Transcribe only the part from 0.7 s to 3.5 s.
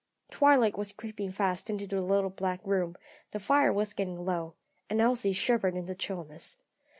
was creeping fast into the little back room; the